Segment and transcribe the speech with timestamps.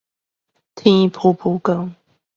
[0.73, 1.95] 天殕殕光